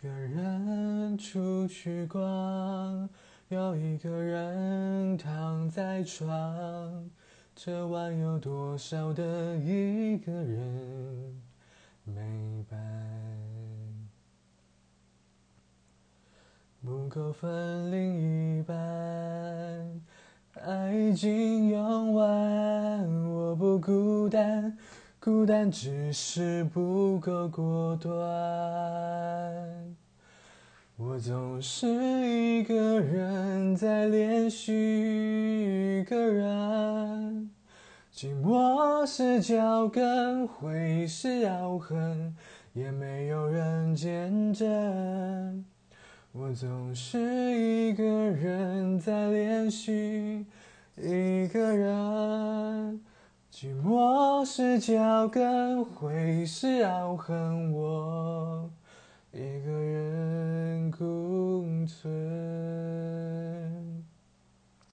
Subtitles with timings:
[0.00, 3.06] 一个人出去逛，
[3.48, 7.10] 又一个人躺在床，
[7.54, 11.42] 这晚有多少的一个人
[12.04, 12.78] 没伴？
[16.82, 18.74] 不够分另一半，
[20.62, 24.78] 爱已经用完，我不孤单。
[25.22, 29.89] 孤单只是不够果断，
[31.20, 37.50] 总是一个人在练习一个人，
[38.10, 42.34] 寂寞是脚跟，回忆是咬痕，
[42.72, 45.62] 也没有人见证。
[46.32, 50.46] 我总是一个人在练习
[50.96, 52.98] 一个人。
[53.52, 58.70] 寂寞是脚跟，回忆是咬痕，我。